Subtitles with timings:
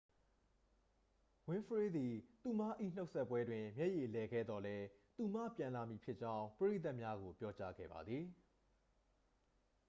[1.47, 2.61] ဝင်းဖရေးသည် သူမ၏
[2.95, 4.85] နှုတ်ဆက်ပွဲတွင် မျက်ရည်လည်ခဲ့သော်လည်း
[5.15, 8.23] သူမပြန်လာမည်ဖြစ်ကြောင်း ပရိသတ်များကို ပြောကြားခဲ့ပါသည်